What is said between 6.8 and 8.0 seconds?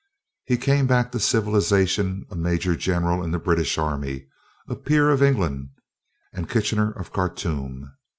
of Khartoum."